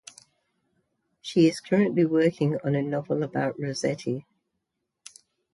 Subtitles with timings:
[1.21, 4.25] She is currently working on a novel about Rossetti.